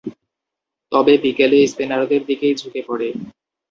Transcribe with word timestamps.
তবে, 0.91 1.13
বিকেলে 1.17 1.57
স্পিনারদের 1.67 2.21
দিকেই 2.25 2.53
ঝুঁকে 2.55 2.81
পড়ে। 2.87 3.07